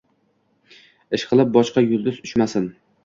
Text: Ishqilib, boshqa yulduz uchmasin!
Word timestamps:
Ishqilib, 1.17 1.53
boshqa 1.59 1.85
yulduz 1.87 2.19
uchmasin! 2.29 2.67